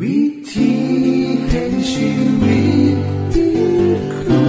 [0.00, 0.20] วิ
[0.52, 0.70] ธี
[1.48, 2.10] แห่งชี
[2.42, 2.60] วิ
[2.94, 2.96] ต
[3.34, 3.48] ติ
[4.14, 4.42] ครู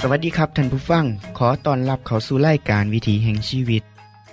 [0.00, 1.04] สวัสดีครับท่านผู้ฟัง
[1.38, 3.84] ขอต้อนรับเขาสู่รายการวิถีแห่งชีวิต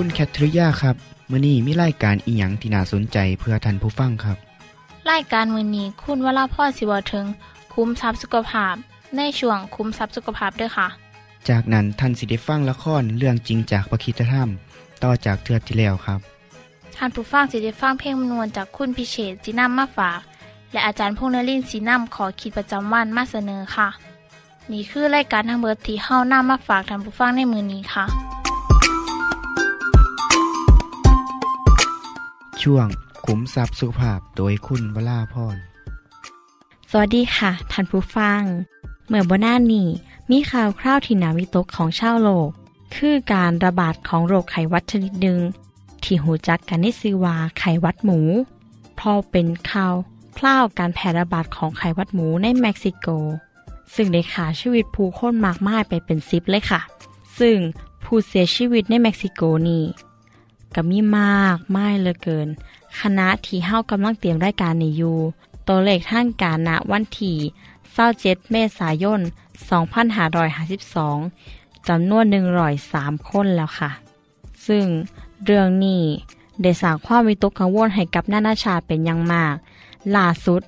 [0.00, 0.96] คุณแคทริยาครับ
[1.30, 4.36] มื้อนี้มีรายการอีหยังที่น่าสนใจเพื่อท่านผู้ฟังครับ
[5.10, 7.26] รายการมือนี้คุณวราพ่อสิเวาถึง
[7.74, 8.74] คุ้มทรัพย์สุขภาพ
[9.16, 10.88] ในช่วงคุ้มทรัพย์สุขภาพด้วยค่ะ
[11.48, 14.48] จากนั้นท่านสิได้ฟังละครเรื่องจริงจากประคีตธรรม
[15.02, 16.20] ต่อจากเทือกที่แล้วครับ
[16.96, 20.20] ท่านผู้ฟังสิได้ฟังเพลงมนวนจากคุณพิเชษจีนัมมาฝาก
[20.72, 23.88] และอาจารย์พงษ์นรินทร์สีนัมขอขีดประจำวันมาเสนอค่ะ
[24.72, 28.35] นี่คือรายการทางเบอร์ที่เฮานํมาฝากท่านผู้ฟังในมือนี้ค่ะ
[32.70, 32.88] ช่วง
[33.26, 35.56] ขุมทรัพย์สุภาพโดยคุณวราพร
[36.90, 38.42] สวัสดีค่ะท่านผู้ฟัง
[39.08, 39.88] เมื่อบนหน้านี้
[40.30, 42.48] มีข่าวคราวที่นาวิตกของชาวโลก
[42.96, 45.38] คือการระบาดของโรคไข้หวัดชนิดหนึ่ง
[46.02, 48.20] ที่ฮู้จักกันในชื่อว่าไข้หวัดหมู
[48.96, 49.94] เพราะเป็นข่าว
[50.38, 53.06] คราวการแพร่ระบาดของไข้หวัดหมูในเม็กซิโก
[53.94, 56.80] ซึ่งได้คร่าชีวิตผู้คนมากมายไปเป็นสิบเลยค่ะ
[57.38, 57.56] ซึ่ง
[58.04, 59.84] ผู้เสียชีวิตในเม็กซิโกนี่
[60.74, 62.48] ก็มีมากมายเหลือเกิน
[63.00, 65.18] ขณะที่เฮากำลังเตรียมรายการนี้อยู่
[65.68, 67.36] ตัวเลขทางการณวันที่
[67.94, 69.20] 27เมษายน
[70.94, 72.24] 2552จำนวน
[72.76, 73.90] 103คนแล้วค่ะ
[74.66, 74.86] ซึ่ง
[75.44, 76.02] เรื่องนี้
[76.62, 79.54] ได้สร้างความวิตกกังวลให้กับนานาชาติเป็นอย่างมาก
[80.16, 80.62] ล่าสุด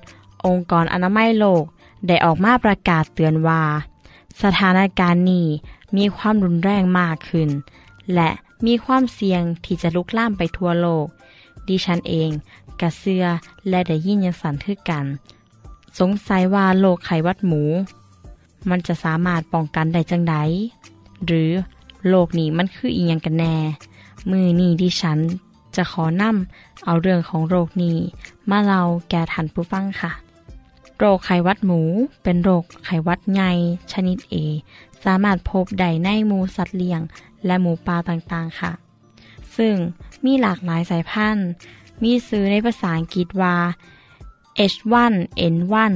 [0.45, 1.63] องค์กรอนามัยโลก
[2.07, 3.63] ได้ออกมาประกาศเตือนว่า
[4.43, 5.47] สถานการณ์นี้
[5.95, 7.49] มีความรุนแรงมากขึ้น
[8.13, 8.29] และ
[8.65, 11.07] มีความเสี่ยงที่จะลุกล่ามไปทั่วโลก
[11.67, 12.29] ดิฉันเอง
[12.81, 13.25] กระเสือ
[13.69, 15.05] และได้ยินยังสันทึกกัน
[15.99, 17.63] สงสัยว่าโรคไขวัดหมู
[18.69, 20.35] มันจะสามารถป้องกันได้จังได
[21.25, 21.51] หรือ
[22.09, 23.55] โรคนี้มันคืออีหยังกันแน่
[24.31, 25.19] มือนี้ดิฉัน
[25.75, 27.97] จะขอนำเอาเรื่องของโรคนี้
[28.49, 30.11] มาเล่าแก่ท่านผู้ฟังค่ะ
[30.97, 31.81] โรคไขวัดหมู
[32.23, 33.51] เป็นโรคไขวัดใหญ่
[33.91, 34.35] ชนิดเอ
[35.03, 37.01] สามารถพบได้ในหมูสัตว์เลี้ยง
[37.45, 38.71] และหมูป่าต่างๆค่ะ
[39.57, 39.75] ซึ่ง
[40.25, 41.49] มีหลากหลายสายพันธุ์
[42.03, 43.57] มีซื้อในภาษาอังกฤษว่า
[44.71, 45.93] H1N1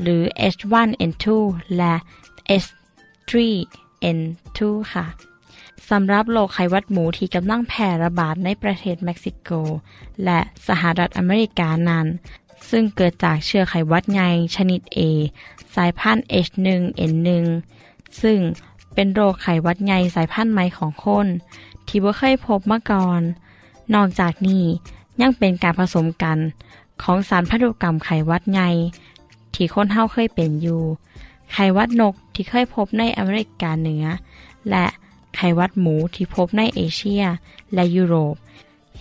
[0.00, 0.22] หรือ
[0.54, 1.26] H1N2
[1.76, 1.94] และ
[2.64, 4.60] H3N2
[4.92, 5.06] ค่ะ
[5.90, 9.50] สำหรับโรคไขหวัดหมูที่กำลังแพร่ระบาดในประเทศเม็กซิโก
[10.24, 12.06] และสหรัฐอเมริกานั้น
[12.70, 15.00] ซึ่งเกิดจากเชื้อไขหวัดใหญ่ชนิด A
[15.74, 17.28] สายพันธุ์ H1N1
[18.22, 18.38] ซึ่ง
[18.94, 21.26] เป็นโรคไขวัดใหญ่สายพันธุ์ใหม่ของคน
[21.86, 23.20] ที่บ่เคยพบมาก่อน
[23.94, 24.64] นอกจากนี้
[25.20, 26.38] ยังเป็นการผสมกัน
[27.02, 28.70] ของสารพันธุกรรมไขวัดใหญ่
[29.54, 30.82] ที่คนเฮาเคยเป็นอยู่
[31.52, 34.04] ไขวัดนกที่เคยพบในอเมริกาเหนือ
[34.70, 34.86] และ
[35.36, 37.24] ไขวัดหมูที่พบในเอเชีย
[37.74, 38.34] และยุโรป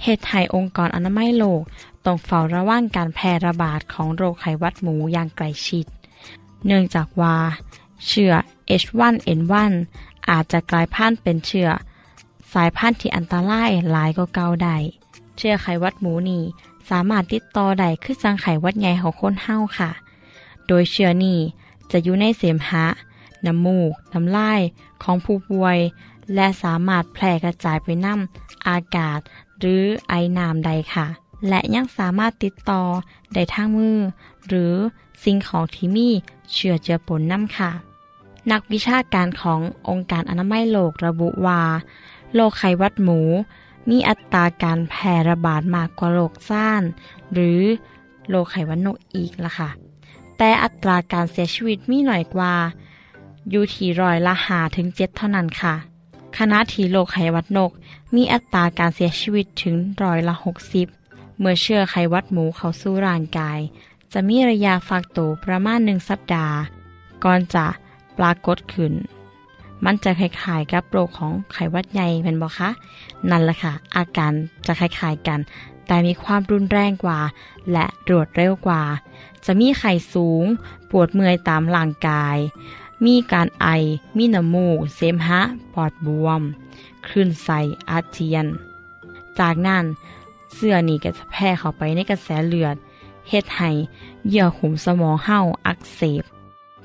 [0.01, 1.61] เหตุให้องค์กรอนามัยโลก
[2.05, 5.85] ต้องเฝ้าระวังการแพร่ระบาดของโรคไขวัดหมูอย่างใกล้ชิด
[6.65, 7.35] เนื่องจากว่า
[8.07, 8.33] เชื้อ
[8.81, 9.73] H1N1
[10.29, 11.69] อาจจะกลายพันธุ์เป็นเชื้อ
[12.53, 14.77] สายพันธุ์ที่อันตรายหลายก็เก่าได้
[15.37, 16.43] เชื้อไขวัดหมูนี่
[16.89, 19.91] สามารถติดต่อได้คือจังไขวัดใหญ่ของคนเฮาค่ะ
[20.67, 21.39] โดยเชื้อนี้
[21.91, 22.85] จะอยู่ในเสมหะ
[23.45, 24.61] น้ำมูก น้ำลาย
[25.03, 25.77] ของผู้ป่วย
[26.35, 29.19] และสามารถแพร่กระจายไปน้ำอากาศ
[29.59, 31.07] หรือไอน้ำใดค่ะ
[31.47, 32.81] และยังสามารถติดต่อ
[33.33, 33.97] ได้ทางมือ
[34.47, 34.73] หรือ
[35.23, 36.09] สิ่งของที่มี
[36.53, 37.88] เชื้อเจือปนน้ำค่ะ
[38.51, 39.59] นักวิชาการของ
[39.89, 41.61] องค์การอนามัยโลกระบุว่า
[42.35, 43.19] โรคไข้หวัดหมู
[43.89, 46.83] มีอัตราการแพร่ระบาดมากกว่าโรคซ่าน
[47.33, 47.61] หรือ
[48.29, 49.69] โรคไข้หวัดนกอีกละค่ะ
[50.37, 52.53] แต่อัตราการเสียชีวิตมีหน่อยกว่า
[53.49, 55.75] อยู่ที่ร้อยละหาถึงเจ็ดเท่านั้นค่ะ
[56.37, 57.71] ขณะที่โรคไข้หวัดนก
[58.15, 60.87] มีอัตราการเสียชีวิตถึงร้อยละหกสิบ
[61.39, 63.59] เมื่อเชื้อไข้หวัดหมูเข้าสู่ร่างกาย
[64.13, 66.57] จะมีระยะฟักตัวประมาณหนึ่งสัปดาห์
[67.23, 67.65] ก่อนจะ
[68.19, 68.93] ปรากฏขึ้น
[69.85, 72.69] มันจะคล้ายๆกับโรคของไข้หวัดใหญ่เป็นบอคะ
[73.29, 74.33] นั่นแหละค่ะ อาการ
[74.65, 75.39] จะคล้ายๆกัน
[75.87, 77.19] แต่มีความรุนแรงกว่า
[77.71, 78.83] และรวดเร็วกว่า
[79.45, 80.43] จะมีไข้สูง
[80.91, 82.37] ปวดเมื่อยตามร่างกาย
[83.05, 83.67] มีการไอ
[84.17, 85.41] มีน้ำมูก เสมหะ
[85.73, 86.41] ปอดบวม
[87.05, 88.45] คลื่นไส้อาเจียน
[89.39, 89.85] จากนั้น
[90.53, 92.75] เสื้อนี่ก็จะแพร่เข้าไปในกระแสเลือด
[93.29, 93.71] เฮ็ดให้
[94.29, 96.23] เยื่อหุ้มสมองเห่าอักเสบ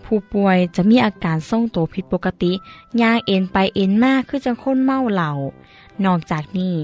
[0.05, 2.53] ผู้ป่วยจะมีอาการทรงตัวผิดปกติ
[3.01, 5.31] ย่างเอ็นไปเอ็นมากคือจะค้นเมาเหล่า
[6.05, 6.75] นอกจากนี้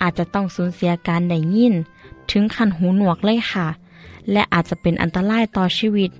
[0.00, 1.74] อาจจะต้องสูญเสียการได้ยิน
[2.30, 3.68] ถึงคันหูหนวกเลยค่ะ
[4.32, 6.10] และอาจจะเป็นอันตรายต่อชีวิต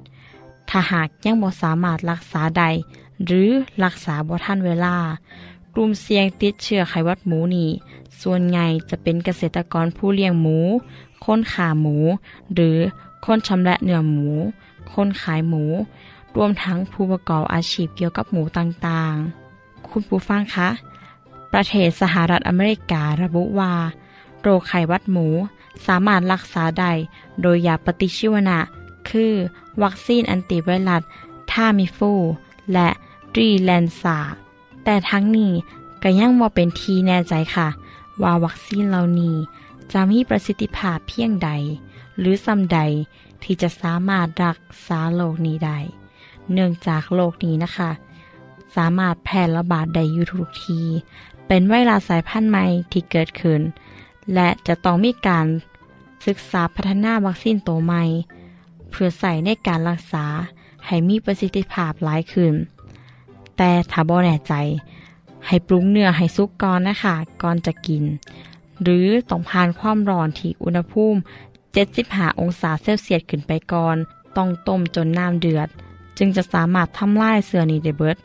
[0.68, 2.64] ถ้าหากยังบ่สามารถรักษาใด
[3.26, 3.50] หรือ
[3.84, 4.96] รักษาบ่ทันเวลา
[5.74, 7.68] กลุ่มเสี่ยงติดเชื้อไขวัดหมูนี่
[8.22, 10.58] ส่วนใหญ่จะเป็นเกษตรกรผู้เลี้ยงหมู
[11.24, 11.96] คนขาหมู
[12.54, 12.76] หรือ
[13.24, 14.28] คนชำแหละเนื้อหมู
[14.92, 15.64] คนขายหมู
[16.36, 20.68] รวมทั้งผู้ประกอบอาชีพเกี่ยวกับหมูต่างๆ คุณผู้ฟังคะ
[21.52, 23.74] ประเทศสหรัฐอเมริการะบุว่า
[24.40, 25.26] โรคไข้วัดหมู
[25.86, 26.92] สามารถรักษาได้
[27.42, 28.58] โดยยาปฏิชีวนะ
[29.08, 29.32] คือ
[29.82, 31.02] วัคซีนแอนติไวรัส
[31.50, 32.12] ทามิฟู
[32.72, 32.88] และ
[33.36, 34.18] รีแลนซา
[34.84, 35.52] แต่ทั้งนี้
[36.02, 37.68] ก็ยังบ่าเป็นที่แน่ใจค่ะ
[38.22, 39.36] ว่าวัคซีนเหล่านี้
[39.92, 41.50] จะมีประสิทธิภาพเพียงใด
[42.18, 42.80] หรือส่ำใด
[43.42, 45.78] ที่จะสามารถรักษาโรคนี้ได้
[46.52, 47.90] เนื่องจากโรคนี้นะคะ
[48.76, 50.80] สามารถแพร่ระบาดได้อยู่ทุกที่
[51.46, 53.60] เป็นไวรัสสายพันธุ์ใหม่ที่เกิดขึ้น
[54.34, 55.46] และจะต้องมีการ
[56.26, 58.02] ศึกษาพัฒนาวัคซีนตัวใหม่
[58.90, 60.24] เพื่อใส่ในการรักษา
[60.86, 62.54] ให้มีประสิทธิภาพหลายขึ้น
[63.56, 64.54] แต่ถ้าบ่แน่ใจ
[65.46, 68.04] ให้ปรุงเนื้อให้สุกก่อนนะคะ ก่อนจะกิน
[68.82, 71.18] หรือต้องผ่านความร้อนที่อุณหภูมิ
[71.78, 73.96] 75 องศาเซลเซียสขึ้นไปก่อน
[74.36, 75.68] ต้องต้มจนน้ำเดือด
[76.20, 78.16] จึงจะสามารถทำลายเสือนี้ได้เบิด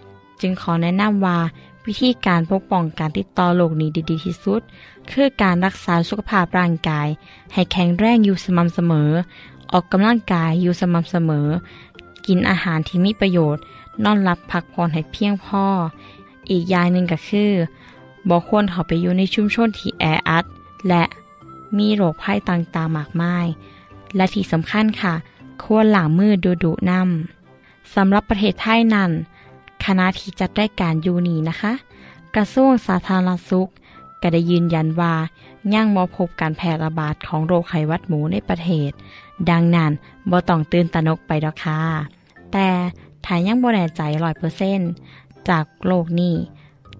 [0.41, 1.37] จึงขอแนะนำว่า
[1.85, 4.61] วิธีการปกป้องการติดต่อโรคนี้ดีๆที่สุด
[5.11, 7.07] คือการรักษาสุขภาพร่างกาย
[7.53, 9.09] ให้แข็งแรงอยู่สม่ำเสมอ
[9.71, 11.47] ออกกำลังกายอยู่สม่ำเสมอ
[12.25, 13.61] กินอาหารที่มีประโยชน์
[14.03, 15.65] นอนหลับพักผ่อนให้เพียงพอ
[16.49, 17.51] อีกอย่างหนึ่งก็คือ
[18.29, 20.45] บอกควรเข้าไปอยู่ในชุมชนที่แออัด
[20.87, 21.03] และ
[21.77, 23.47] มีโรคภัยต่างๆมากมาย
[24.15, 25.13] และที่สำคัญค่ะ
[25.63, 27.34] ควรหล้างมือดูดุๆนำ
[27.93, 29.11] สำหรับประเทศไทยนั้น
[29.85, 31.73] คณะที่จัดรายการยูนีนะคะ
[32.35, 33.69] กระทรวงสาธารณสุข
[34.21, 35.13] ก็ได้ยืนยันว่า
[35.73, 38.91] ยังบ่พบการแพร่ระบาดของโรคไข้หวัดหมูในประเทศ
[39.49, 39.91] ดังนั้น
[40.31, 41.79] บ่ต้องตื่นตระหนกไปดอกค่ะ
[42.51, 42.67] แต่
[43.25, 44.79] ถ้ายังบ่แน่ใจร้อยเปอร์เซน
[45.49, 46.35] จากโรคนี้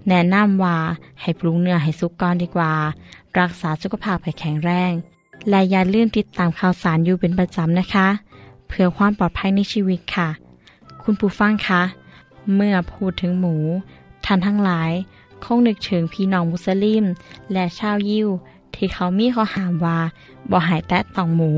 [0.09, 0.77] แนะนำว่า
[1.21, 2.73] ให้ปรุงเนื้อให้สุกก่อนดีกว่า
[3.39, 4.93] รักษาสุขภาพให้แข็งแรง
[5.49, 8.07] และอย่าลืมติดตามข่าวสารอยู่เป็นประจำนะคะ
[8.67, 10.29] เพื่อความปลอดภัยในชีวิตค่ะ
[11.07, 11.83] คุณผู้ฟังคะ
[12.55, 13.55] เมื่อพูดถึงหมู
[14.25, 14.91] ท่านทั้งหลาย
[15.43, 17.05] คงนึกถึงพี่น้องมุสลิม
[17.53, 18.27] และชาวยิว
[18.75, 19.99] ที่เขามีข้อหามว่า
[20.51, 21.51] บ่หายแตะต้องหมู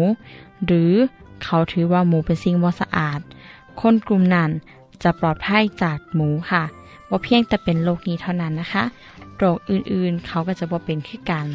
[0.65, 0.93] หรือ
[1.43, 3.19] เขาถือว่าหมูเป็นสิ่งบ่สะอาด
[3.79, 4.49] คนกลุ่มนั้น
[5.03, 6.63] จะปลอดภัยจากหมูค่ะ
[7.09, 8.83] ว่าเพียงแต่เป็นโรคนี้เท่านั้นนะคะ
[9.37, 11.47] โรคอื่นๆ เขาก็จะบ่เป็นขึ้นกัน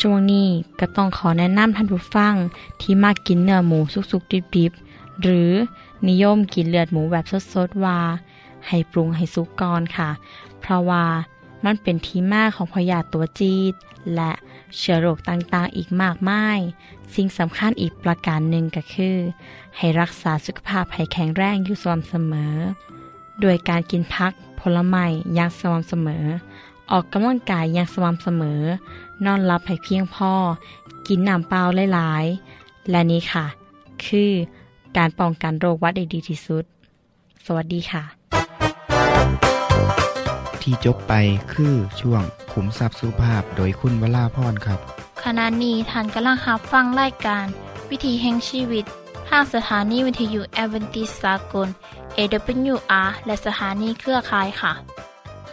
[0.00, 0.48] ช่วงนี้
[0.80, 2.34] ก็ต้องขอแนะนำท่านผู้ฟัง
[2.80, 4.91] ที่มากกินเนื้อหมูสุกๆดิบๆ
[5.22, 5.50] หรือ
[6.08, 7.24] นิยมกินเลือดหมูแบบ
[7.54, 7.98] สดๆว่า
[8.66, 10.10] ให้ปรุงให้สุกก่อนค่ะ
[10.60, 11.04] เพราะว่า
[11.64, 13.74] มันเป็นที่มาของพยาธิตัวจีด
[14.14, 14.32] และ
[14.76, 16.58] เชื้อโรคต่างๆ อีกมากมาย
[17.14, 19.16] สิ่งสำคัญอีกประการหนึ่งก็คือ
[19.76, 22.54] ให้รักษาสุขภาพให้แข็งแรงอยู่สม่ำเสมอ
[23.40, 26.24] โดยการกินพักผลไม้อย่างสม่ำเสมอ
[26.90, 28.60] ออกกำลังกายอย่างสม่ำเสมอ
[29.24, 30.32] นอนหลับให้เพียงพอ
[31.06, 31.62] กินน้ำเปล่า
[31.94, 33.46] หลายๆ และนี้ค่ะ
[34.04, 34.32] คือ
[34.98, 36.64] การป้องกันโรคหวัดได้ดีที่สุด
[37.46, 38.02] สวัสดีค่ะ
[40.62, 41.12] ที่จบไป
[41.52, 42.22] คือช่วง
[42.52, 44.80] ขุมทรัพย์สุภาพโดยคุณวราพรครับ
[45.24, 47.46] ขณะนี้ท่านกำลังรับฟังรายการ
[47.90, 48.84] วิถีแห่งชีวิต
[49.28, 51.68] ทางสถานีวิทยุแอเวนติสากล
[52.18, 54.72] AWR และสถานีเครือข่ายค่ะ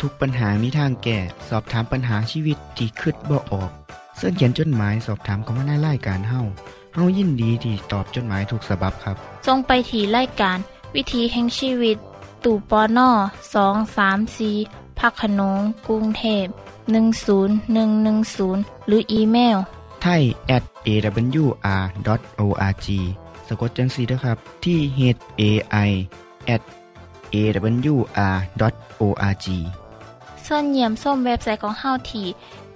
[0.02, 1.18] ทุกปัญหามีทางแก้
[1.50, 3.70] สอบถามปัญหาชีวิตที่คืดบ่ออก
[4.18, 6.42] เสื้อเขียนจดหมายสอบถามเขามาในรายการเฮา
[6.94, 9.16] เฮายินดีที่ตอบจดหมายถูกสาบบครับ
[9.48, 10.58] ทรงไปถีรายการ
[10.96, 11.98] วิถีแห่งชีวิต
[12.44, 13.10] ตู่ปอน่อ
[13.54, 14.52] สองสามสี
[15.00, 16.46] พักขนงกรุงเทพ
[17.10, 19.58] 10110 หรืออีเมล
[20.02, 20.22] ไทย
[20.56, 22.88] at awr.org
[23.48, 25.00] สะกดจังสีนะครับ ที่ h
[25.42, 25.44] a
[25.88, 25.90] i
[26.54, 26.62] at
[27.34, 29.46] awr.org
[30.46, 32.28] ส่วนเยี่ยมส้มเว็บไซต์ของเฮาที่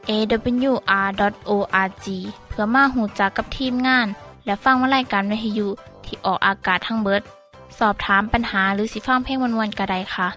[0.10, 2.06] awr.org
[2.43, 4.08] เพื่อมาหูจักกับทีมงาน
[4.46, 5.68] และฟังวารายการวิทยุ
[6.06, 7.22] ที่ออกอากาศทั้งเบิด
[7.80, 10.28] สอบถามปัญหาหรือสิฟังเพลงวนๆกระไดค่ะ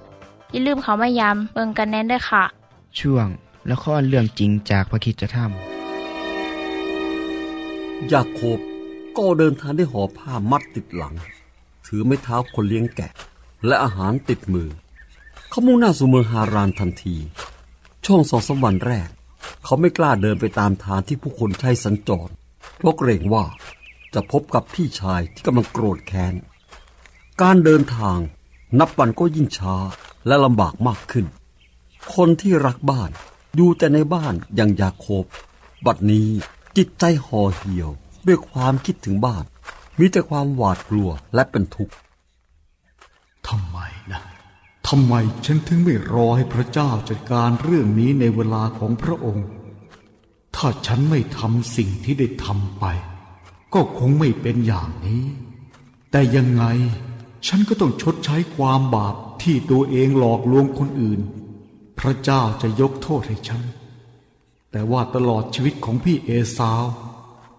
[0.50, 2.44] อย่าลืมเขามายามเบิงกันแน่นด้วยค่ะ
[2.98, 3.28] ช่วง
[3.70, 5.38] ละครเรื่องจริงจากพระคิดจะท
[8.12, 8.58] ยาโคบ
[9.16, 11.14] ก็เดินทางด้วยห่อผ้ามัดติดหลัง
[11.86, 13.08] ถือไม้เท้าคนเลี้ยงแกะ
[13.66, 14.68] และอาหารติดมือ
[15.50, 17.16] เขามุ่งหน้าสู่เมืองฮารานทันที
[18.04, 19.08] ช่วงสองสามวันแรก
[19.64, 22.30] เขาไม่กล้าเดินไปตามทางที่ผู้คนใช้สัญจร
[22.76, 23.44] เพราะเกรงว่า
[24.14, 26.34] จะพบกับพี่ชายที่กำลังโกรธแค้น
[27.42, 28.18] การเดินทาง
[28.78, 29.74] นับวันก็ยิ่งช้า
[30.26, 31.26] และลำบากมากขึ้น
[32.14, 33.10] คนที่รักบ้าน
[33.56, 35.24] อยู่แต่ในบ้านอย่างยาโคบ
[35.86, 36.28] บัดนี้
[36.76, 37.90] จิตใจห่อเหี่ยว
[38.26, 39.44] ด้วยความคิดถึงบ้าน
[39.98, 41.94] มีแต่ความหวาดกลัวและเป็นทุกข์
[43.48, 43.78] ทำไม
[44.12, 44.35] นะ
[44.88, 45.14] ทำไม
[45.46, 49.46] ฉันถึงไม่รอให้พระเจ้าจัดการเรื่องนี้ในเวลาของพระองค์
[50.56, 52.84] ถ้าฉันไม่ทำสิ่งที่ได้ทำไป
[53.74, 55.24] ก็คงไม่เป็นอย่างนี้
[56.10, 56.64] แต่ยังไง
[57.46, 61.20] ฉันก็ต้องชดใช้ความบาปที่ตัวเองหลอกลวงคนอื่น
[61.98, 63.62] พระเจ้าจะยกโทษให้ฉัน
[64.70, 66.84] แต่ว่าตลอดชีวิตของพี่เอสาว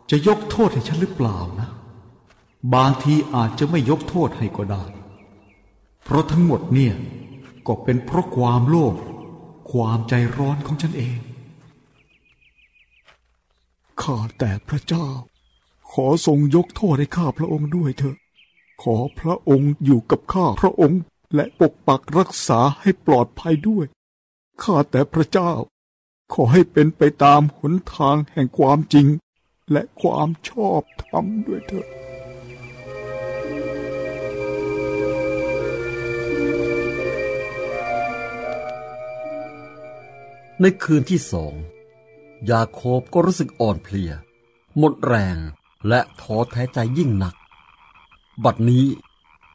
[0.10, 1.70] จะยกโทษให้ฉันหรือเปล่านะ
[2.76, 4.84] บางทีอาจจะไม่ยกโทษให้ก็ได้
[6.10, 6.96] เพราะทั้งหมดเนี่ย
[7.68, 8.96] ก็เป็นเพราะความโลภ
[9.72, 11.18] ความใจร้อนของฉันเอง
[14.02, 15.08] ข้าแต่พระเจ้า
[15.92, 18.18] ขอทรงยกโทษให้ข้าพระองค์ด้วยเถอะ
[18.84, 21.02] ขอพระองค์อยู่กับข้าพระองค์
[21.36, 23.86] และปกปักรักษาให้ปลอดภัยด้วย
[24.64, 25.52] ข้าแต่พระเจ้า
[26.34, 29.08] ขอให้เป็นไปตามหนทางแห่งความจริง
[29.72, 31.88] และความชอบธรรมด้วยเถอะ
[40.62, 41.54] ในคืนที่สอง
[42.52, 44.12] ยาโคบก็รู้สึกอ่อนเพลีย
[44.78, 45.38] หมดแรง
[45.88, 47.36] และท้อแท้ใจยิ่งหนัก
[48.44, 48.86] บัดนี้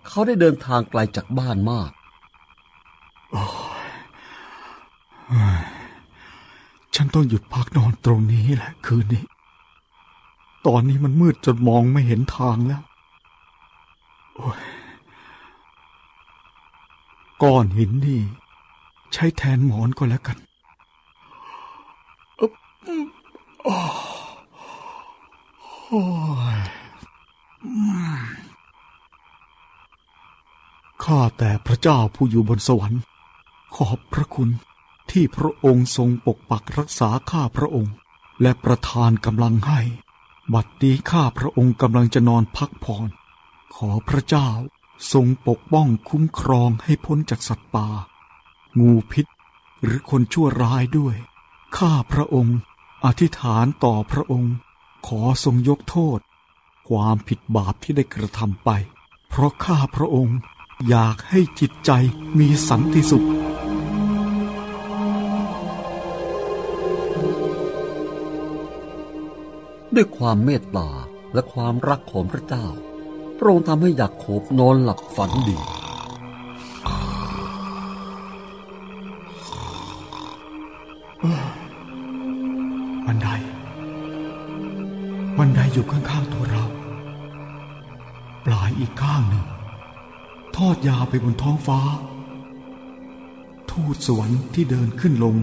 [0.06, 1.90] เขาได้เดินทางไกลจากบ้านมาก
[6.94, 9.24] ฉันต้องหยุดพักนอนตรงนี้แหละคืนนี้
[10.66, 12.82] ตอนนี้มันมืดจนมองไม่เห็นทางแล้ว
[17.42, 18.20] ก้อนหินนี่
[19.12, 20.38] ใช้แทนหมอนก็แล้วกัน
[22.86, 23.06] อึ๊บอืม
[23.66, 23.78] อ้อ
[25.88, 26.04] โอ้
[26.56, 26.58] ย
[31.04, 33.00] ข้าแต่พระเจ้าผู้อยู่บนสวรรค์
[33.76, 34.50] ขอบพระคุณ
[35.10, 37.94] ที่พระองค์ทรงปกปักรักษาข้าพระองค์
[38.42, 39.80] และประทานกำลังให้
[40.54, 43.08] บัดนี้ข้าพระองค์กำลังจะนอนพักผ่อน
[43.74, 44.48] ขอพระเจ้า
[45.12, 47.86] ทรงปกป้องคุ้มครองให้พ้นจากสัตว์ป่า
[48.80, 49.26] งูพิษ
[49.82, 51.16] หรือคนชั่วร้ายด้วย
[51.76, 52.56] ข้าพระองค์
[53.06, 54.54] อธิษฐานต่อพระองค์
[55.06, 56.18] ขอทรงยกโทษ
[56.88, 58.70] ความผิดบาปที่ได้กระทำไป
[59.28, 60.38] เพราะข้าพระองค์
[60.88, 61.90] อยากให้จิตใจ
[62.38, 63.28] มีสันติสุข
[69.94, 70.88] ด้วยความเมตตา
[71.34, 72.66] และความรักของพระเจ้า
[73.38, 81.61] พระองค์ทำให้ยาโคบนอนหลับฝันดีบั
[85.44, 86.64] บันไดอยู่ข้างๆตัวเรา
[88.46, 89.44] ปลายอีกข้างหนึ่ง
[90.56, 91.80] ทอดยาวไปบนท้องฟ้า
[93.70, 95.36] ทูตสวรรค์ที่เดินขึ้นลง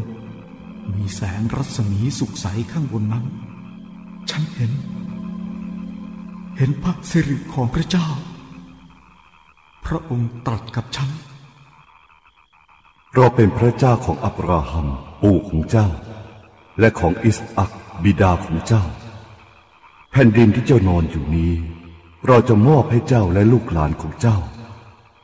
[0.95, 3.25] มีแสงรัศมีสุกใสข้างบนนั้น
[4.29, 4.71] ฉันเห็น
[6.57, 8.07] เห็นพระสิริของพระเจ้า
[9.85, 11.09] พระองค์ตรัสกับฉัน
[13.15, 14.87] เราเป็นพระเจ้าของอับราฮัม
[15.21, 15.87] ปู่ของเจ้า
[16.79, 17.71] และของอิสอัก
[18.03, 18.85] บิดาของเจ้า
[20.11, 21.53] แผ่นดินที่เจ้านอนอยู่นี้
[22.27, 24.37] เราจะมอบให้เจ้าและลูกหลานของเจ้า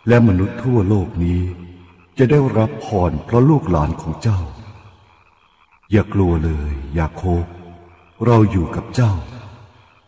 [0.07, 1.41] และมนุษย์ทั่วโลกนี้
[2.17, 4.39] จะได้รับพรเพราะลูกหลานของเจ้า
[5.91, 7.45] อย่ากลัวเลยอย่าโคบ
[8.25, 9.13] เราอยู่กับเจ้า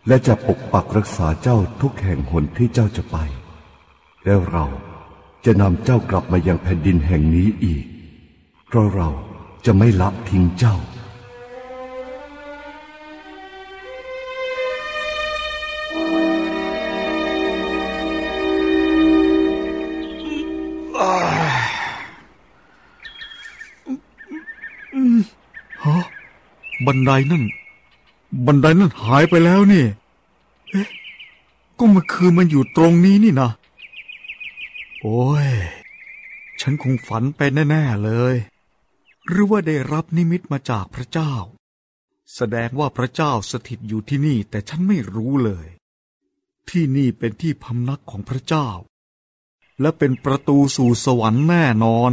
[0.08, 3.18] และจะปกปักรักษาเจ้าทุกแห่งหนที่เจ้าจะไป
[4.26, 4.66] แล้วเรา
[5.46, 7.86] จะนำเจ้ากลับมายังแผ่นดินแห่งนี้อีก
[8.68, 9.10] เพราะเรา
[9.66, 10.76] จะไม่ละทิ้งเจ้า
[26.86, 27.44] บันไดนั่น
[28.46, 29.86] บันไดนั่นหายไปแล้วนี่
[30.70, 30.90] เอ๊ะ
[31.78, 33.52] ก็เมื่อคืนมันอยู่ตรงนี้นี่นะ
[35.02, 35.50] โอ้ย
[36.62, 38.36] ฉันคงฝันไปแน่ ๆ เลย
[39.28, 41.34] หรือว่าได้รับนิมิตมาจากพระเจ้า
[42.36, 45.68] แสดงว่าพระเจ้าสถิตอยู่ที่นี่ แต่ฉันไม่รู้เลย
[46.70, 48.70] ที่นี่เป็นที่พำนักของพระเจ้า
[49.82, 52.12] และเป็นประตูสู่สวรรค์แน่นอน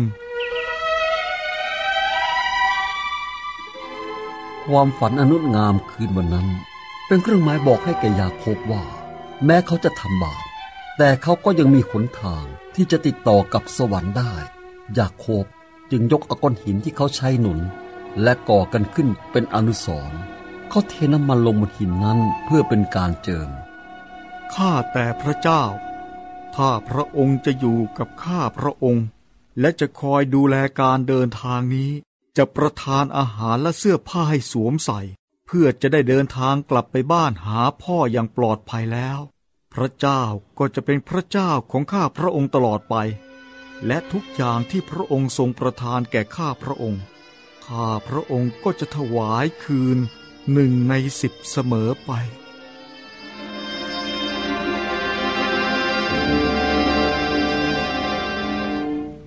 [4.67, 6.49] ความฝันอนุงามคืนวันนั้น
[7.07, 8.85] เป็นเครื่องหมายบอกให้แกยาโคบว่า
[9.45, 10.43] แม้เขาจะทำบาป
[10.99, 12.45] แต่เขาก็ยังมีหนทาง
[12.75, 14.35] ที่จะติดต่อกับสวรรค์ได้
[14.99, 15.45] ยาโคบ
[15.91, 17.61] จึงยกอก้อนหินที่เขาใช้หนุน
[18.23, 20.21] และก่อกันขึ้นเป็นอนุสรณ์
[20.69, 23.51] เขาเทน้ำมันลงบนหินนั้นเพื่อเป็นการเจิม
[24.55, 25.63] ข้าแต่พระเจ้า
[26.57, 29.07] ถ้าพระองค์จะอยู่กับข้าพระองค์
[29.61, 31.91] และจะคอยดูแลการเดินทางนี้
[32.37, 35.01] จะประทานอาหารและเสื้อผ้าให้สวมใส่
[35.47, 39.19] เพื่อจะได้เดินทางกลับไปบ้านหาพ่ออย่างปลอดภัยแล้ว
[39.75, 40.23] พระเจ้า
[40.59, 42.97] ก็จะเป็นพระเจ้าของข้าพระองค์ตลอดไป
[43.87, 47.03] และทุกอย่างที่พระองค์ทรงประทานแก่ข้าพระองค์
[47.67, 49.99] ข้าพระองค์ก็จะถวายคืน
[50.53, 52.13] หนึ่งในสิบเสมอไป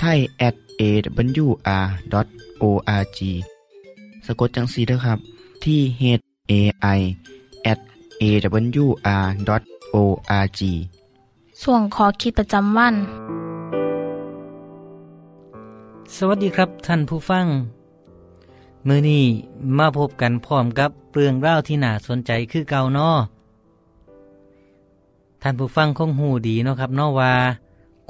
[0.00, 1.58] ไทย at awr.org
[4.26, 5.18] สะกดจังสีนะครับ
[5.64, 6.02] ที่ h
[6.50, 6.52] a
[6.98, 7.00] i
[7.72, 7.78] at
[8.22, 9.40] awr.org
[11.62, 12.94] ส่วนขอคิดประจำวัน
[16.16, 17.46] สวัสดีครับท่านผู้ฟัง
[18.86, 19.24] มือนี้
[19.78, 23.10] มาพบกันพร้อมกับเรื่องราวที่น่าสนใจคือเก่าเนอ
[25.42, 27.34] ท่านผู้ฟังคงหูดีเนาะครับเนอว่า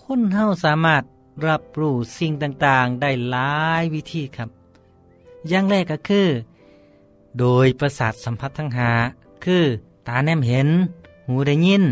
[0.03, 1.03] คนเฮาสามารถ
[1.47, 4.51] รับรู้สิ่งต่างๆ ได้หลายวิธีครับ
[5.49, 6.29] อย่างแรกก็คือ
[7.39, 8.91] โดยประสาทสัมผัสทั้งหา
[9.45, 9.65] คือ
[10.09, 10.69] ตาแนมเห็น
[11.27, 11.85] หูได้ยิน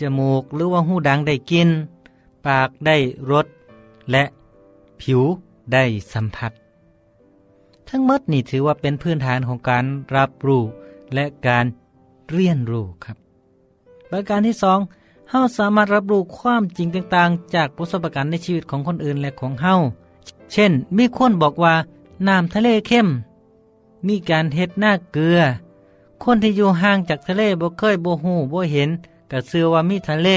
[0.00, 1.68] จมูกหรือว่าหูดังได้กิน
[2.46, 2.96] ปากได้
[3.30, 3.46] รส
[4.10, 4.24] และ
[5.00, 5.22] ผิว
[5.72, 6.52] ได้สัมผัส
[7.88, 9.84] ทั้งหมดนี่ถือว่าเป็นพื้นฐานของการ
[10.16, 10.62] รับรู้
[11.14, 11.64] และการ
[12.30, 13.16] เรียนรู้ครับ
[14.10, 14.78] ประการที่สอง
[15.30, 19.74] เฮาสามารถรับรู้ความจริงต่างๆ จากประสบการณ์ในชีวิตของคนอื่นและของเฮา
[20.52, 21.74] เช่น มีคนบอกว่า
[22.28, 23.08] น้ำทะเลเข้ม
[24.06, 25.40] มีการเฮ็ดหน้าเกลือ
[26.22, 28.90] คนที่อยู่ห่างจากทะเลบ่เคยบ่ฮู้บ่เห็น
[29.30, 30.28] ก็เชื่อว่ามีทะเล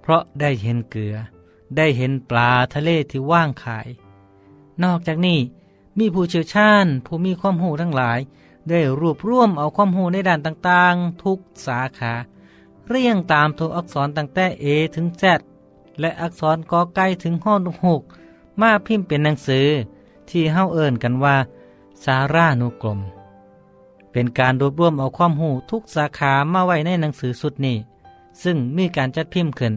[0.00, 1.14] เพราะได้เห็นเกลือ
[1.76, 3.88] ได้เห็นปลาทะเลที่ว่างขาย
[4.82, 5.38] นอกจากนี้
[5.98, 8.18] มีผู้เชี่ยวชาญ ผู้มีความรู้ทั้งหลาย
[8.68, 12.12] ได้รวบรวมเอาความรู้ในด้านต่างๆ ทุกสาขา
[12.88, 15.24] เรียงตามตัวอักษรตั้งแต่ A ถึง Z
[16.00, 18.02] และอักษรกอไก่ถึงห้องหก
[18.60, 19.66] มาพิมพ์เป็นหนังสือ
[20.28, 21.36] ที่เฮาเอิ้นกันว่า
[22.04, 22.98] สารานุกรม
[24.12, 27.76] เป็นการรวบรวมเอาความรู้ทุกสาขามาไว้ในหนังสือสุดนี้
[28.42, 29.74] ซึ่งมีการจัดพิมพ์ขึ้น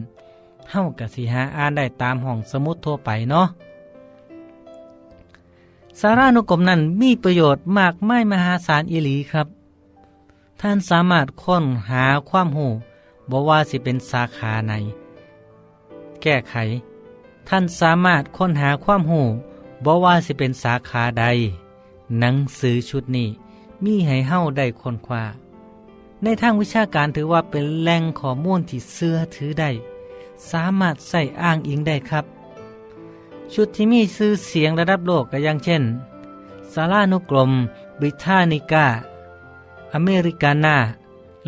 [0.70, 3.46] เฮากะสิหาอ่านได้ตามห้องสมุดทั่วไปเนาะ
[6.00, 9.46] สารานุกรมนั้นมีประโยชน์มากไมายมหาศาลอีหลีครับ
[10.60, 12.68] ท่านสามารถค้นหาความหู
[13.30, 14.72] บอกว่าสิเป็นสาขาไหน
[16.22, 16.54] แก้ไข
[17.48, 19.22] ท่านสามารถค้นหาความหู
[19.84, 21.24] บอกว่าสิเป็นสาขาใด
[22.20, 23.28] หนังสือชุดนี้
[23.84, 25.24] มีให้เฮ้าได้ค้นคว้า
[26.22, 29.70] ในทางวิชาการถือว่าเป็นแหล่งข้อมูลที่เสื้อถือได้
[30.50, 32.24] สามารถใส่อ้างอิงได้ครับ
[33.52, 35.82] ชุดที่มีชื่อเสียงระดับโลกก็อย่างเช่น
[36.72, 37.52] สารานุกรม
[38.00, 38.86] บริทานิกา
[39.94, 40.76] อเมริกานา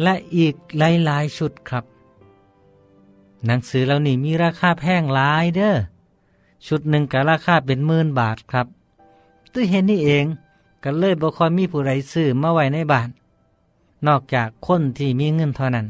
[0.03, 1.85] และอีกหลายๆชุดครับ
[3.47, 5.77] หนังสือเหล่านี้มีราคาแพงหลายเด้อ
[6.67, 8.67] ชุดหนึ่งก็ราคาเป็นหมื่นบาทครับ
[9.53, 10.27] ด้วเห็นนี่เอง
[10.83, 13.09] ก็เลยบ่ค่อยมีผู้ใดซื้อมาไว้ในบ้าน
[14.07, 15.87] นอกจากคนที่มีเงินเท่านั้น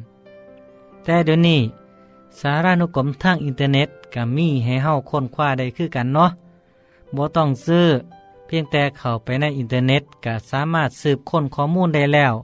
[1.04, 1.60] แต่เดี๋ยวนี้
[2.40, 6.30] สารานุกรมทางอินเทอร์เน็ตก็มีให้เฮาค้นคว้าได้คือกันเนาะ
[7.14, 7.86] บ่ต้องซื้อ
[8.46, 12.34] เพียงแต่เข้าไปในอินเทอร์เน็ตก็สามารถสืบค้นข้อมูลได้แล้ว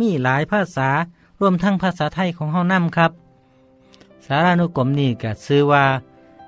[0.00, 0.88] มีหลายภาษา
[1.40, 3.12] รวมทั้งภาษาไทยของเฮานะครับ
[4.26, 5.84] สารานุกรมนี้ก็ชื่อว่า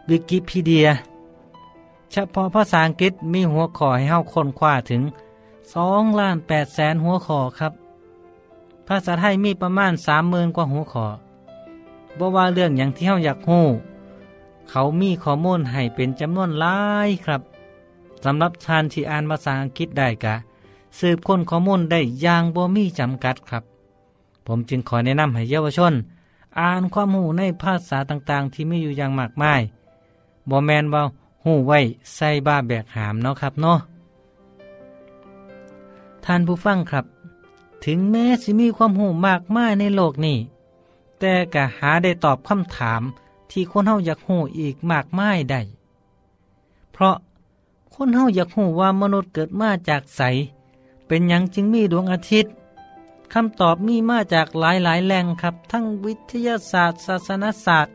[0.09, 0.89] วิกิพีเดีย
[2.11, 5.03] เฉพาะภาษาอังกฤษมีหัวข้อให้เฮาค้นคว้าถึง
[5.61, 7.73] 2ล้าน8แสนหัวข้อครับ
[8.89, 9.93] ภาษาไทยมีประมาณ
[10.25, 11.07] 30,000กว่าหัวข้อ
[12.19, 13.65] บ่ว่าเรื่องอย่างที่เฮาอยากฮู้
[14.71, 17.43] เขามีข้อมูลให้เป็นจำนวนหลายครับ
[18.25, 20.35] สำหรับทานที่อ่านภาษาอังกฤษได้กะ
[20.99, 23.65] สืบค้นข้อมูลได้อย่างบ่มีจำกัดครับ
[24.47, 25.95] ผมจึงขอแนะนำให้เยาวชน
[26.59, 29.61] อ่านความรู้ในภาษาต่างๆ ที่มีอยู่อย่างมากมาย
[30.49, 31.03] บ่แมนว่า
[31.45, 31.79] หูไว้
[32.15, 33.79] ใส่บ้าแบกหามเนาะครับเนาะ
[36.25, 37.05] ท่านผู้ฟังครับ
[37.85, 40.39] ถึงแม้สิมีความหูมากมายในโลกนี้
[41.21, 43.03] แต่ก็หาได้ตอบคำถาม
[43.51, 45.61] ที่คนเฮาอยากหูอีกมากมายได้
[46.93, 47.17] เพราะ
[47.95, 50.23] คนเฮาอยากหูว่ามนุษย์เกิดมาจากใส
[51.13, 52.53] เป็นยังจึงมีดวงอาทิตย์
[53.33, 57.95] คำตอบมีมาจากหลายหลายแหล่งครับ ทั้งวิทยาศาสตร์ศาสนศาสตร์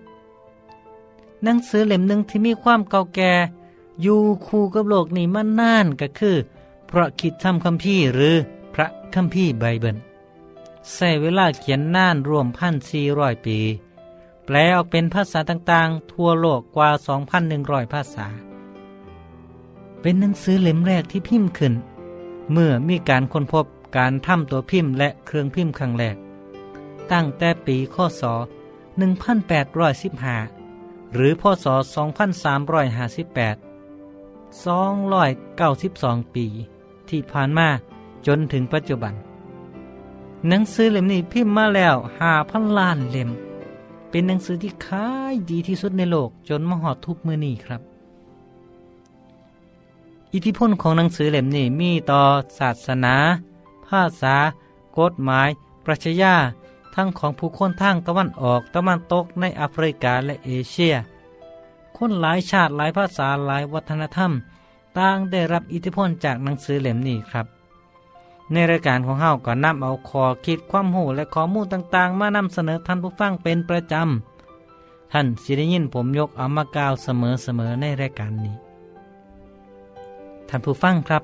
[1.44, 3.34] หนังสือเล่มหนึ่งที่มีความเก่าแก่
[4.02, 6.36] อยู่คู่กับโลกนี้มานานก็คือ
[6.90, 8.36] พระคิดทำคัมภีร์หรือ
[8.74, 9.98] พระคัมภีร์ไบเบิล
[10.92, 13.58] ใช้เวลาเขียนนานรวมพันสี่ร้อยปี
[14.46, 16.90] แปลออกเป็นภาษาต่างๆ ทั่วโลกกว่า
[17.42, 18.28] 2,100 ภาษา
[20.02, 21.74] เป็นหนังสือเล่มแรกที่พิมพ์ขึ้น
[22.52, 23.66] เมื่อมีการค้นพบ
[23.98, 26.16] การทำตัวพิมพ์และเครื่องพิมพ์ครั้งแรก
[27.12, 28.24] ตั้งแต่ปีข้อศ
[29.50, 31.78] 1815 หรือพศ 2358
[34.66, 36.46] 292 ปี
[37.10, 37.68] ที่ผ่านมา
[38.28, 39.14] จนถึงปัจจุบัน
[40.48, 43.30] หนังสือเล่มนี้พิมพ์มาแล้วหาพันล้านเล่ม
[44.10, 47.82] เป็นหนังสือที่ขายดีที่สุดในโลกจนมาหอดทุกมือนี้ครับ
[50.36, 52.22] อิทธิพลของหนังสือเล่มนี้มีต่อ
[52.60, 53.16] ศาสนา
[53.88, 54.36] ภาษา
[55.00, 55.50] กฎหมาย
[55.86, 56.36] ปรัชญา
[56.96, 60.94] ทั้งของผู้คนทางตะวันออกตะวันตกในแอฟริกาและเอเชีย
[61.98, 64.32] คนหลายชาติหลายภาษาหลายวัฒนธรรม
[64.98, 67.46] ต่างได้รับอิทธิพลจากหนังสือเล่มนี้ครับ
[68.52, 77.08] ในรายการของเฮาก็นำเอาคอคิดความหูและข้อมูลต่างๆ มานำเสนอท่านผู้ฟังเป็นประจำท่านสิได้ยินผมยกเอามากล่าวเส
[77.60, 78.65] มอๆในรายการนี้
[80.50, 81.24] ท่านผู้ฟังครับ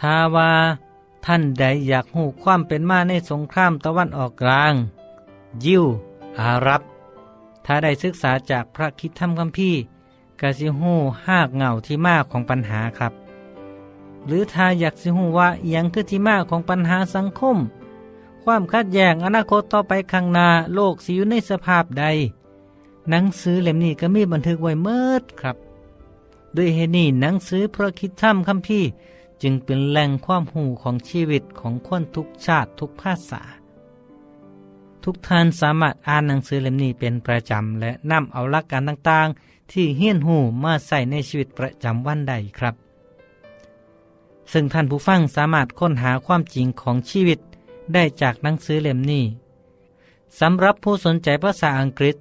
[0.00, 0.50] ถ้าว่า
[1.26, 4.74] ท่านใดอยากหูความเป็นมาในสงครามตะวันออกกลาง
[5.64, 5.84] ยิว
[6.38, 6.82] อารับ
[7.64, 9.80] ถ้าได้ศึกษาจากพระคิดธรรมคัมภีร์
[10.40, 10.94] กสิหู
[11.26, 13.12] หากเงาที่มาของปัญหาครับ
[14.26, 17.56] หรือถ้าอยากสิหูว่าเอียงคือที่มาของปัญหาสังคม
[18.42, 22.04] ความคัดแย้งอนาคตต่อไปข้างหน้าโลกสิอยู่ในสภาพใด
[23.10, 25.56] หนังสือเล่มนี้ก็มีบันทึกไว้เมิดครับ
[26.56, 28.88] ด้วยเหตุนี้หนังสือพระคิดธรรมคัมภีร์
[29.42, 33.42] จึงเป็นแหล่งความหูของชีวิตของคนทุกชาติทุกภาษา
[35.04, 42.74] ทุกท่านสามารถอ่านหนังสือเล่มนี้เป็นประจำและนำเอาหลักการต่างๆ ที่เฮี้ยนหูมาใส่ในชีวิตประจำวันใดครับ
[44.52, 47.40] ซึ่งท่านผู้ฟังสามารถค้นหาความจริงของชีวิต
[47.94, 49.24] ได้จากหนังสือเล่มนี้
[50.40, 52.16] สำหรับผู้สนใจภาษาอังกฤษ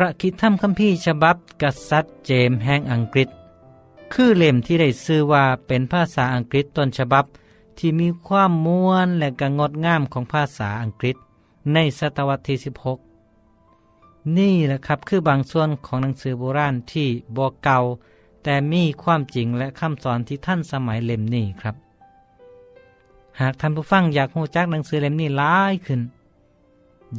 [0.00, 3.28] พระคิดธรรมคัมภีร์ฉบับกษัตริย์เจมส์แห่งอังกฤษ
[4.12, 7.24] คือเล่มที่ได้ชื่อว่าเป็นภาษาอังกฤษต้นฉบับ
[7.78, 11.16] ที่มีความม้วนและก็งดงามของภาษาอังกฤษ
[11.72, 12.56] ในศตวรรษที่
[13.44, 17.78] 16 นี่แหละครับคือบางส่วนของหนังสือโบราณที่บอเก่า
[18.44, 21.76] แต่มีความจริงและคำสอนที่ท่านสมัยเล่มนี้ครับ
[23.40, 26.00] หากท่านผู้ฟังอยากหูจักหนังสือเล่มนี้หลายขึ้น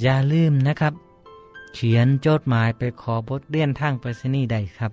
[0.01, 0.95] อย่าลืมนะครับ
[1.73, 4.91] เขียนจดหมายไปขอบทเรียนทางไปรษณีย์ได้ครับ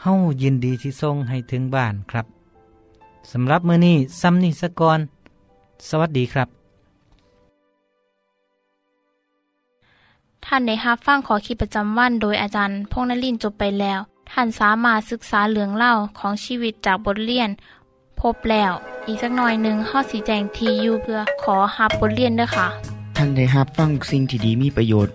[0.00, 2.26] เฮายินดีที่ส่งให้ถึงบ้านครับ
[3.32, 5.00] สำหรับมื้อนี้ซ้ำนี้สะก่อน
[5.88, 6.48] สวัสดีครับ
[10.44, 17.50] ท่านได้รับฟังขอคิดประจำวันโดยอาจารย์พงษ์นลินทร์จบไปแล้ว ท่านสามารถศึกษาเรื่องเล่าของชีวิตจากบทเรียน
[18.20, 18.72] พบแล้ว
[19.06, 22.66] อีกสักหน่อยหนึ่งข้อสีแจงทีอยู่เพื่อขอฮับบทเรียนด้วยค่ะ
[23.16, 25.14] ท่านได้รับฟังสิ่งที่ดีมีประโยชน์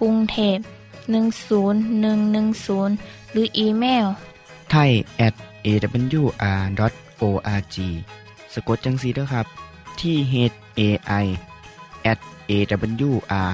[0.00, 0.58] กรุงเทพ
[1.54, 4.06] 10110 หรืออีเมล
[4.70, 4.90] ไทย
[5.26, 5.34] at
[5.66, 6.76] awr.org
[8.54, 9.46] สะกดจังสีด้วยครับ
[10.00, 10.34] ที่ h
[10.78, 10.80] a
[11.22, 11.26] i
[12.12, 12.18] at
[12.50, 13.50] awr.org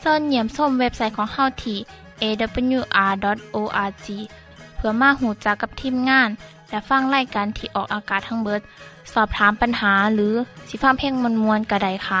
[0.00, 1.78] เสิร์ชเยี่ยมส้มเว็บไซต์ของเฮาที่
[2.22, 4.06] awr.org
[4.76, 6.28] เพื่อมาหูจักกับทีมงาน
[6.70, 8.60] และฟังไล่การที่ออกอากาศทั้งเบิด
[9.12, 10.34] สอบถามปัญหาหรือ
[10.68, 12.20] สิฟ้าเพลงมวลมวลกระไดค่ะ